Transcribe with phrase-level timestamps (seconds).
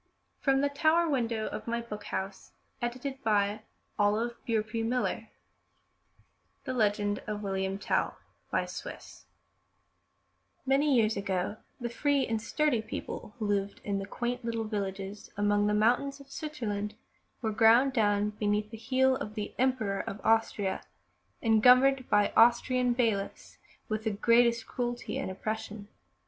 [0.47, 3.61] Liberty's in every blow!— Let us do, or die!
[3.61, 3.69] "^(V i
[4.01, 5.27] 289 MY BOOK HOUSE
[6.63, 8.17] THE LEGEND OF WILLIAM TELL
[10.65, 15.29] MANY years ago the free and sturdy people who lived in the quaint little villages
[15.37, 16.95] among the mountains of Switzerland
[17.43, 20.81] were ground down beneath the heel of the emperor of Austria
[21.43, 25.87] and governed by Austrian bailiffs with the greatest cruelty and oppres sion.